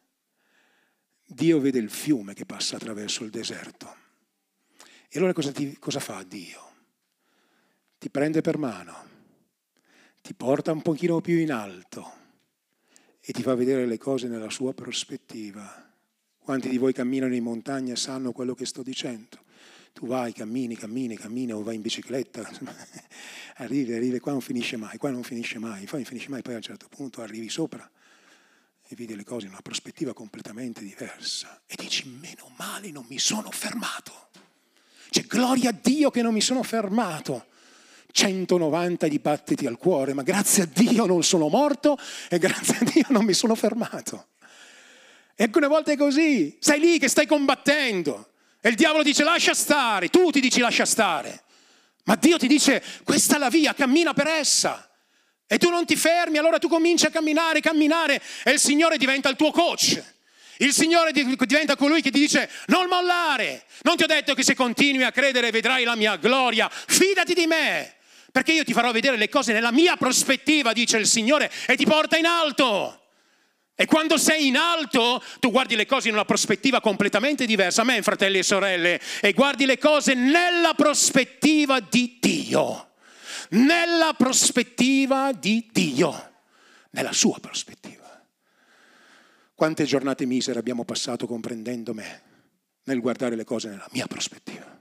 [1.33, 3.95] Dio vede il fiume che passa attraverso il deserto.
[5.09, 6.71] E allora cosa, ti, cosa fa Dio?
[7.97, 8.95] Ti prende per mano,
[10.21, 12.21] ti porta un pochino più in alto
[13.19, 15.91] e ti fa vedere le cose nella sua prospettiva.
[16.37, 19.41] Quanti di voi camminano in montagna sanno quello che sto dicendo?
[19.93, 22.49] Tu vai, cammini, cammini, cammini o vai in bicicletta,
[23.57, 26.53] arrivi, arrivi, qua non finisce mai, qua non finisce mai, poi non finisce mai, poi
[26.53, 27.89] a un certo punto arrivi sopra
[28.93, 33.17] e vedi le cose in una prospettiva completamente diversa e dici, meno male non mi
[33.17, 34.29] sono fermato.
[35.09, 37.47] Cioè, gloria a Dio che non mi sono fermato.
[38.11, 41.97] 190 dibattiti al cuore, ma grazie a Dio non sono morto
[42.29, 44.27] e grazie a Dio non mi sono fermato.
[45.35, 49.55] E alcune volte è così, sei lì che stai combattendo e il diavolo dice lascia
[49.55, 51.43] stare, tu ti dici lascia stare,
[52.03, 54.87] ma Dio ti dice questa è la via, cammina per essa.
[55.53, 59.29] E tu non ti fermi, allora tu cominci a camminare, camminare e il Signore diventa
[59.29, 60.01] il tuo coach.
[60.57, 63.65] Il Signore diventa colui che ti dice non mollare.
[63.83, 66.67] Non ti ho detto che se continui a credere vedrai la mia gloria.
[66.71, 67.97] Fidati di me.
[68.31, 71.85] Perché io ti farò vedere le cose nella mia prospettiva, dice il Signore, e ti
[71.85, 73.01] porta in alto.
[73.75, 77.81] E quando sei in alto, tu guardi le cose in una prospettiva completamente diversa.
[77.81, 78.99] Amen, fratelli e sorelle.
[79.21, 82.87] E guardi le cose nella prospettiva di Dio.
[83.53, 86.31] Nella prospettiva di Dio.
[86.91, 88.01] Nella sua prospettiva.
[89.55, 92.21] Quante giornate misere abbiamo passato comprendendo me
[92.83, 94.73] nel guardare le cose nella mia prospettiva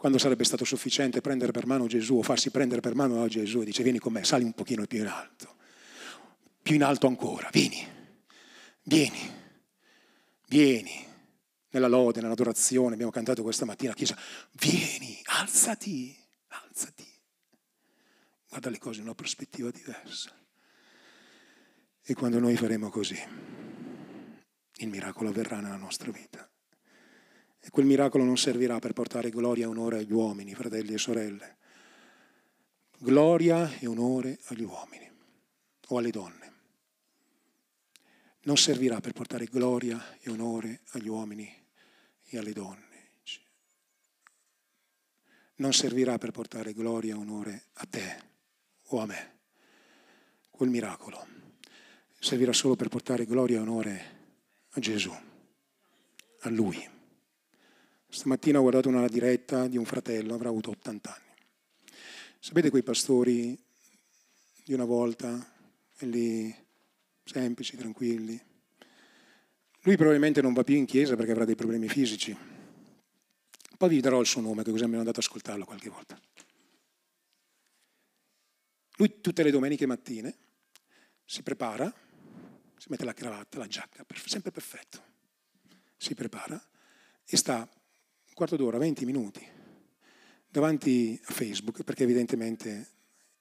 [0.00, 3.60] quando sarebbe stato sufficiente prendere per mano Gesù o farsi prendere per mano da Gesù
[3.60, 5.56] e dice vieni con me, sali un pochino più in alto,
[6.62, 7.86] più in alto ancora, vieni,
[8.84, 9.30] vieni,
[10.48, 11.06] vieni.
[11.72, 14.16] Nella lode, nell'adorazione, abbiamo cantato questa mattina a chiesa,
[14.52, 16.16] vieni, alzati,
[16.48, 17.09] alzati.
[18.50, 20.36] Guarda le cose in una prospettiva diversa.
[22.02, 23.16] E quando noi faremo così,
[24.74, 26.50] il miracolo avverrà nella nostra vita.
[27.60, 31.58] E quel miracolo non servirà per portare gloria e onore agli uomini, fratelli e sorelle.
[32.98, 35.08] Gloria e onore agli uomini
[35.86, 36.52] o alle donne.
[38.42, 41.48] Non servirà per portare gloria e onore agli uomini
[42.24, 42.88] e alle donne.
[45.56, 48.29] Non servirà per portare gloria e onore a te
[48.90, 49.38] o a me.
[50.50, 51.26] Quel miracolo
[52.18, 54.18] servirà solo per portare gloria e onore
[54.70, 55.10] a Gesù,
[56.40, 56.88] a Lui.
[58.08, 61.28] Stamattina ho guardato una diretta di un fratello, avrà avuto 80 anni.
[62.38, 63.58] Sapete quei pastori
[64.64, 65.48] di una volta,
[66.00, 66.54] lì
[67.24, 68.40] semplici, tranquilli?
[69.82, 72.36] Lui probabilmente non va più in chiesa perché avrà dei problemi fisici.
[73.78, 76.20] Poi vi darò il suo nome, che così mi andato ad ascoltarlo qualche volta.
[79.00, 80.36] Lui tutte le domeniche mattine
[81.24, 81.90] si prepara,
[82.76, 85.02] si mette la cravatta, la giacca, sempre perfetto.
[85.96, 86.62] Si prepara
[87.24, 87.66] e sta
[88.34, 89.46] quarto d'ora, 20 minuti,
[90.46, 92.88] davanti a Facebook, perché evidentemente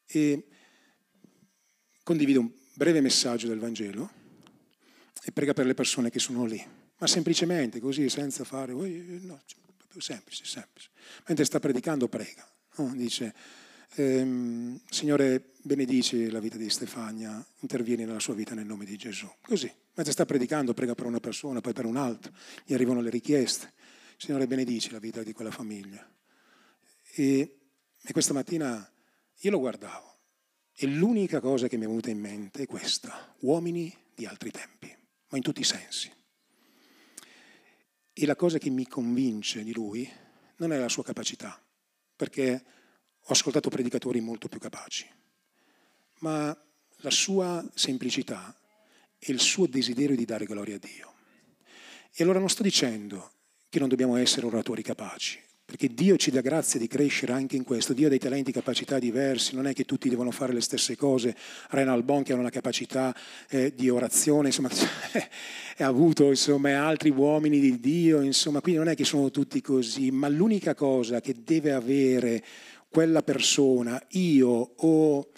[0.06, 0.48] e
[2.04, 4.10] condivide un breve messaggio del Vangelo
[5.22, 6.66] e prega per le persone che sono lì,
[7.00, 9.42] ma semplicemente così, senza fare, no,
[9.98, 10.90] semplice, semplice.
[11.28, 12.96] Mentre sta predicando prega, no?
[12.96, 13.36] dice,
[13.96, 19.30] ehm, Signore benedici la vita di Stefania, intervieni nella sua vita nel nome di Gesù,
[19.42, 19.72] così.
[19.94, 22.32] Mentre sta predicando prega per una persona, poi per un'altra,
[22.66, 23.74] gli arrivano le richieste.
[24.18, 26.08] Signore benedici la vita di quella famiglia.
[27.16, 27.58] E,
[28.02, 28.90] e questa mattina
[29.40, 30.18] io lo guardavo
[30.82, 34.96] e l'unica cosa che mi è venuta in mente è questa, uomini di altri tempi,
[35.30, 36.10] ma in tutti i sensi.
[38.14, 40.10] E la cosa che mi convince di lui
[40.58, 41.62] non è la sua capacità,
[42.16, 42.64] perché
[43.30, 45.08] ho ascoltato predicatori molto più capaci,
[46.22, 46.56] ma
[47.02, 48.56] la sua semplicità
[49.20, 51.14] e il suo desiderio di dare gloria a Dio.
[52.12, 53.32] E allora non sto dicendo
[53.70, 57.64] che non dobbiamo essere oratori capaci, perché Dio ci dà grazia di crescere anche in
[57.64, 57.94] questo.
[57.94, 60.96] Dio ha dei talenti e capacità diversi, non è che tutti devono fare le stesse
[60.96, 61.38] cose.
[61.70, 63.16] Renal Bon che ha una capacità
[63.48, 64.70] eh, di orazione, insomma,
[65.78, 70.10] ha avuto insomma, altri uomini di Dio, insomma, quindi non è che sono tutti così,
[70.10, 72.44] ma l'unica cosa che deve avere
[72.90, 75.30] quella persona, io o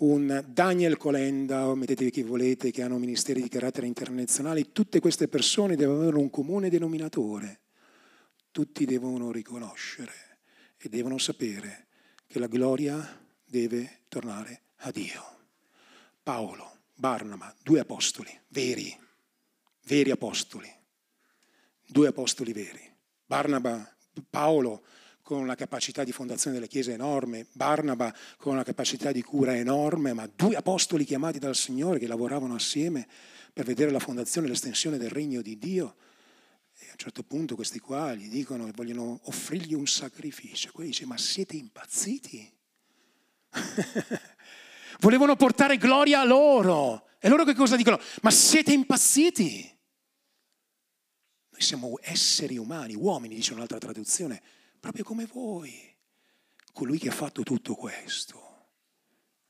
[0.00, 5.26] un Daniel Colenda, o mettete chi volete, che hanno ministeri di carattere internazionale, tutte queste
[5.26, 7.60] persone devono avere un comune denominatore.
[8.50, 10.12] Tutti devono riconoscere
[10.76, 11.86] e devono sapere
[12.26, 15.22] che la gloria deve tornare a Dio.
[16.22, 18.94] Paolo, Barnaba, due apostoli veri,
[19.86, 20.70] veri apostoli,
[21.86, 22.80] due apostoli veri.
[23.24, 23.96] Barnaba,
[24.28, 24.84] Paolo
[25.28, 30.14] con una capacità di fondazione delle chiese enorme, Barnaba con una capacità di cura enorme,
[30.14, 33.06] ma due apostoli chiamati dal Signore che lavoravano assieme
[33.52, 35.96] per vedere la fondazione e l'estensione del regno di Dio.
[36.78, 40.70] E a un certo punto questi qua gli dicono che vogliono offrirgli un sacrificio.
[40.72, 42.50] Quelli dice, ma siete impazziti?
[45.00, 47.06] Volevano portare gloria a loro.
[47.18, 48.00] E loro che cosa dicono?
[48.22, 49.78] Ma siete impazziti?
[51.50, 55.96] Noi siamo esseri umani, uomini, dice un'altra traduzione proprio come voi.
[56.72, 58.66] Colui che ha fatto tutto questo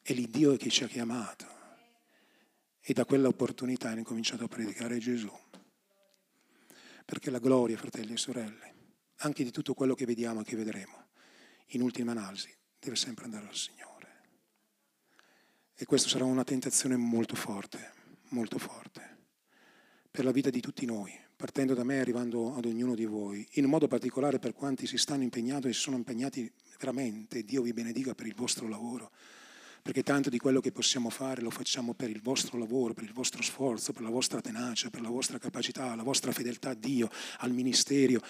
[0.00, 1.46] è l'Iddio che ci ha chiamato.
[2.80, 5.30] E da quell'opportunità hanno cominciato a predicare Gesù.
[7.04, 8.74] Perché la gloria, fratelli e sorelle,
[9.16, 11.08] anche di tutto quello che vediamo e che vedremo,
[11.68, 13.86] in ultima analisi, deve sempre andare al Signore.
[15.74, 17.92] E questa sarà una tentazione molto forte,
[18.30, 19.26] molto forte,
[20.10, 23.46] per la vita di tutti noi, partendo da me e arrivando ad ognuno di voi,
[23.52, 27.72] in modo particolare per quanti si stanno impegnando e si sono impegnati veramente, Dio vi
[27.72, 29.12] benedica per il vostro lavoro,
[29.80, 33.12] perché tanto di quello che possiamo fare lo facciamo per il vostro lavoro, per il
[33.12, 37.08] vostro sforzo, per la vostra tenacia, per la vostra capacità, la vostra fedeltà a Dio,
[37.38, 38.20] al ministero.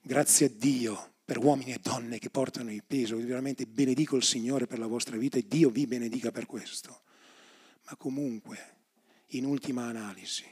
[0.00, 4.66] Grazie a Dio per uomini e donne che portano il peso, veramente benedico il Signore
[4.66, 7.02] per la vostra vita e Dio vi benedica per questo.
[7.84, 8.76] Ma comunque,
[9.32, 10.46] in ultima analisi,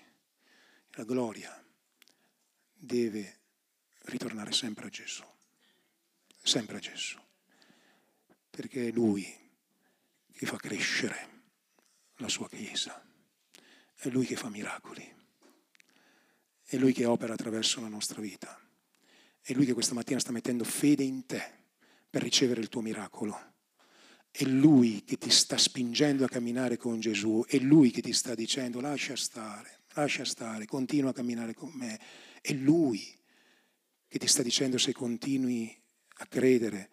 [0.90, 1.61] la gloria
[2.84, 3.38] deve
[4.06, 5.22] ritornare sempre a Gesù,
[6.42, 7.16] sempre a Gesù,
[8.50, 9.24] perché è Lui
[10.32, 11.28] che fa crescere
[12.16, 13.00] la sua Chiesa,
[13.94, 15.14] è Lui che fa miracoli,
[16.64, 18.60] è Lui che opera attraverso la nostra vita,
[19.40, 21.60] è Lui che questa mattina sta mettendo fede in te
[22.10, 23.50] per ricevere il tuo miracolo.
[24.28, 28.34] È Lui che ti sta spingendo a camminare con Gesù, è Lui che ti sta
[28.34, 32.00] dicendo lascia stare, lascia stare, continua a camminare con me
[32.42, 33.18] è Lui
[34.08, 35.74] che ti sta dicendo se continui
[36.18, 36.90] a credere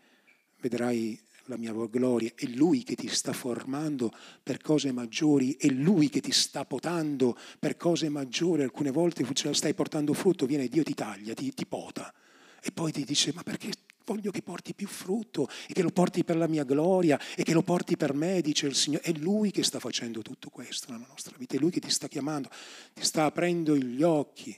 [0.62, 6.08] vedrai la mia gloria, è Lui che ti sta formando per cose maggiori, è Lui
[6.08, 10.94] che ti sta potando per cose maggiori, alcune volte stai portando frutto, viene Dio ti
[10.94, 12.14] taglia, ti, ti pota.
[12.62, 13.72] E poi ti dice ma perché
[14.06, 17.54] voglio che porti più frutto e che lo porti per la mia gloria e che
[17.54, 19.04] lo porti per me, dice il Signore.
[19.04, 22.08] È Lui che sta facendo tutto questo nella nostra vita, è Lui che ti sta
[22.08, 22.50] chiamando,
[22.94, 24.56] ti sta aprendo gli occhi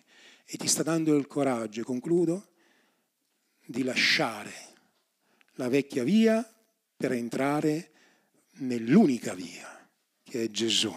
[0.54, 2.50] e ti sta dando il coraggio, concludo,
[3.66, 4.52] di lasciare
[5.54, 6.46] la vecchia via
[6.98, 7.92] per entrare
[8.56, 9.88] nell'unica via,
[10.22, 10.94] che è Gesù.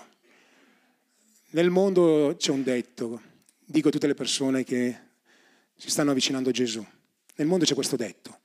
[1.51, 3.23] Nel mondo c'è un detto,
[3.65, 4.99] dico a tutte le persone che
[5.77, 6.85] si stanno avvicinando a Gesù,
[7.37, 8.41] nel mondo c'è questo detto,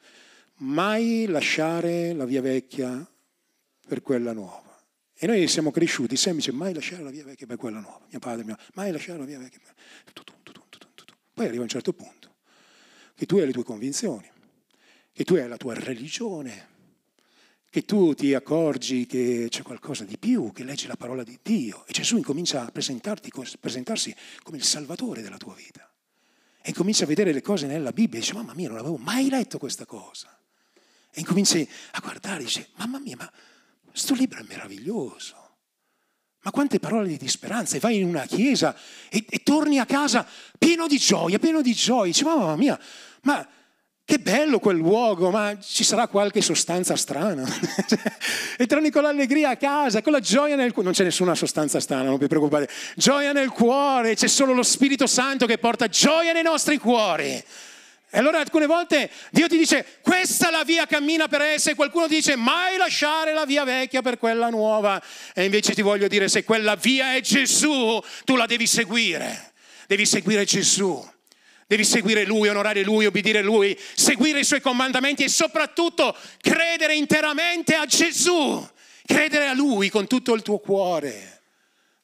[0.58, 3.04] mai lasciare la via vecchia
[3.88, 4.80] per quella nuova.
[5.18, 8.06] E noi siamo cresciuti semplice, mai lasciare la via vecchia per quella nuova.
[8.12, 9.74] Mio padre, mio, mai lasciare la via vecchia per...
[10.14, 10.39] Tutto,
[11.40, 12.36] poi arriva un certo punto
[13.16, 14.30] che tu hai le tue convinzioni,
[15.14, 16.68] che tu hai la tua religione,
[17.70, 21.86] che tu ti accorgi che c'è qualcosa di più, che leggi la parola di Dio
[21.86, 23.30] e Gesù incomincia a presentarsi
[24.44, 25.90] come il salvatore della tua vita.
[26.62, 29.30] E incomincia a vedere le cose nella Bibbia e dice, mamma mia, non avevo mai
[29.30, 30.38] letto questa cosa.
[31.10, 33.32] E incominci a guardare e dice, mamma mia, ma
[33.90, 35.49] questo libro è meraviglioso.
[36.42, 37.76] Ma quante parole di speranza!
[37.76, 38.76] E vai in una chiesa
[39.10, 40.26] e, e torni a casa
[40.58, 42.12] pieno di gioia, pieno di gioia.
[42.12, 42.80] Dici, mamma mia,
[43.24, 43.48] ma
[44.10, 47.44] che bello quel luogo, ma ci sarà qualche sostanza strana.
[48.58, 50.86] e torni con l'allegria a casa, con la gioia nel cuore.
[50.86, 52.68] Non c'è nessuna sostanza strana, non vi preoccupate.
[52.96, 57.44] Gioia nel cuore, c'è solo lo Spirito Santo che porta gioia nei nostri cuori.
[58.12, 61.76] E allora alcune volte Dio ti dice questa è la via, cammina per essa e
[61.76, 65.02] qualcuno ti dice mai lasciare la via vecchia per quella nuova.
[65.34, 69.54] E invece ti voglio dire se quella via è Gesù, tu la devi seguire.
[69.86, 71.08] Devi seguire Gesù.
[71.68, 77.76] Devi seguire Lui, onorare Lui, obbedire Lui, seguire i Suoi comandamenti e soprattutto credere interamente
[77.76, 78.68] a Gesù.
[79.06, 81.42] Credere a Lui con tutto il tuo cuore.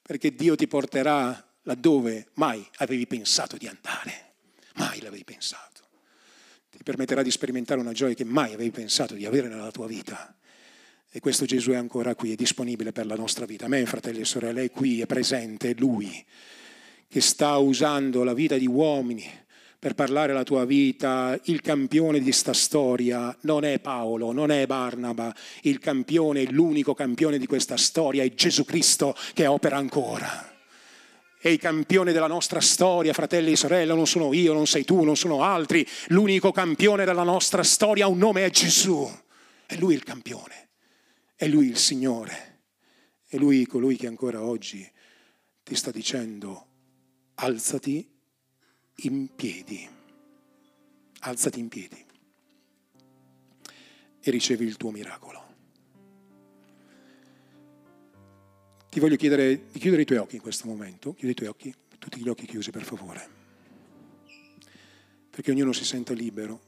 [0.03, 4.33] Perché Dio ti porterà laddove mai avevi pensato di andare.
[4.75, 5.74] Mai l'avevi pensato
[6.85, 10.35] permetterà di sperimentare una gioia che mai avevi pensato di avere nella tua vita.
[11.09, 13.65] E questo Gesù è ancora qui, è disponibile per la nostra vita.
[13.65, 16.23] Amen, fratelli e sorelle, è qui, è presente, è Lui
[17.07, 19.23] che sta usando la vita di uomini
[19.79, 24.67] per parlare la tua vita, il campione di sta storia non è Paolo, non è
[24.67, 30.54] Barnaba, il campione, l'unico campione di questa storia è Gesù Cristo che opera ancora.
[31.45, 35.03] E i campioni della nostra storia, fratelli e sorelle, non sono io, non sei tu,
[35.03, 35.87] non sono altri.
[36.07, 39.07] L'unico campione della nostra storia ha un nome, è Gesù.
[39.67, 40.69] È Lui il campione,
[41.35, 42.61] è Lui il Signore,
[43.27, 44.91] è Lui colui che ancora oggi
[45.61, 46.65] ti sta dicendo
[47.35, 48.11] alzati
[49.03, 49.87] in piedi,
[51.19, 52.05] alzati in piedi
[54.19, 55.44] e ricevi il tuo miracolo.
[58.95, 61.75] Ti voglio chiedere di chiudere i tuoi occhi in questo momento, chiudi i tuoi occhi,
[61.99, 63.29] tutti gli occhi chiusi per favore,
[65.29, 66.61] perché ognuno si senta libero.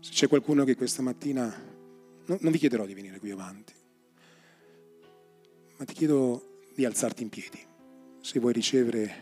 [0.00, 3.74] Se c'è qualcuno che questa mattina, no, non vi chiederò di venire qui avanti,
[5.76, 7.64] ma ti chiedo di alzarti in piedi
[8.20, 9.14] se vuoi ricevere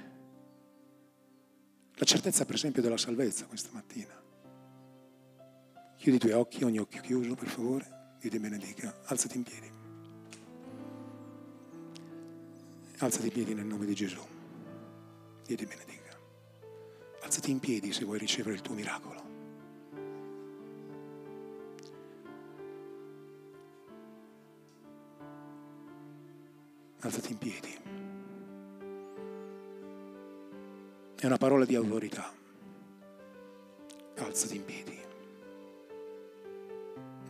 [1.92, 4.18] la certezza per esempio della salvezza questa mattina.
[5.98, 9.81] Chiudi i tuoi occhi, ogni occhio chiuso per favore, Dio ti benedica, alzati in piedi.
[13.02, 14.20] Alzati in piedi nel nome di Gesù,
[15.44, 16.16] Dio ti benedica.
[17.22, 19.22] Alzati in piedi se vuoi ricevere il tuo miracolo.
[27.00, 27.76] Alzati in piedi.
[31.16, 32.32] È una parola di autorità.
[34.18, 35.00] Alzati in piedi.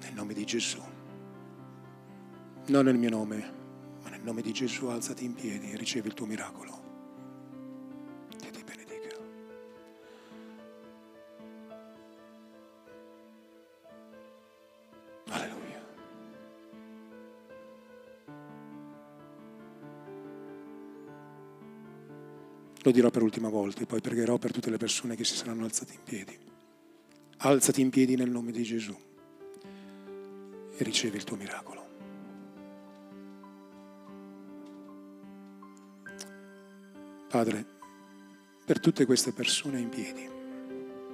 [0.00, 0.82] Nel nome di Gesù.
[2.66, 3.61] Non nel mio nome,
[4.22, 6.80] nel nome di Gesù alzati in piedi e ricevi il tuo miracolo.
[8.38, 9.16] Dio ti benedica.
[15.26, 15.84] Alleluia.
[22.82, 25.64] Lo dirò per l'ultima volta e poi pregherò per tutte le persone che si saranno
[25.64, 26.38] alzate in piedi.
[27.38, 28.96] Alzati in piedi nel nome di Gesù
[30.76, 31.81] e ricevi il tuo miracolo.
[37.32, 37.64] Padre,
[38.66, 40.28] per tutte queste persone in piedi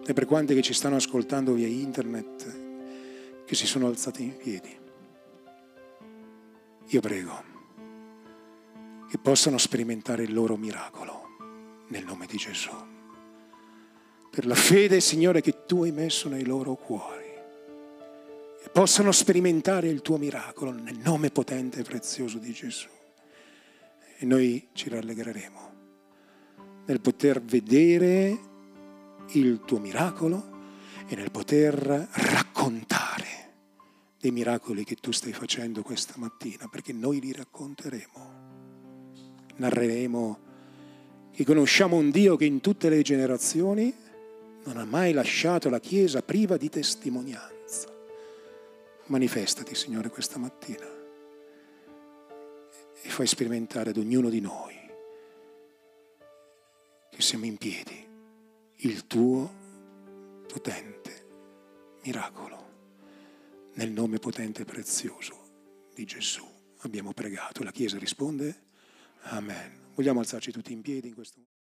[0.04, 4.76] e per quante che ci stanno ascoltando via internet, che si sono alzate in piedi,
[6.88, 7.44] io prego
[9.08, 12.72] che possano sperimentare il loro miracolo nel nome di Gesù.
[14.28, 17.26] Per la fede, Signore, che tu hai messo nei loro cuori.
[18.64, 22.88] E possano sperimentare il tuo miracolo nel nome potente e prezioso di Gesù.
[24.18, 25.68] E noi ci rallegreremo
[26.88, 28.38] nel poter vedere
[29.32, 30.56] il tuo miracolo
[31.06, 31.74] e nel poter
[32.12, 33.26] raccontare
[34.18, 38.32] dei miracoli che tu stai facendo questa mattina, perché noi li racconteremo,
[39.56, 40.38] narreremo
[41.30, 43.94] che conosciamo un Dio che in tutte le generazioni
[44.64, 47.86] non ha mai lasciato la Chiesa priva di testimonianza.
[49.06, 50.86] Manifestati, Signore, questa mattina
[53.02, 54.77] e fai sperimentare ad ognuno di noi
[57.18, 58.06] che siamo in piedi
[58.76, 59.52] il tuo
[60.46, 61.26] potente
[62.04, 62.66] miracolo.
[63.74, 66.46] Nel nome potente e prezioso di Gesù
[66.82, 67.64] abbiamo pregato.
[67.64, 68.66] La Chiesa risponde
[69.22, 69.90] Amen.
[69.96, 71.57] Vogliamo alzarci tutti in piedi in questo momento?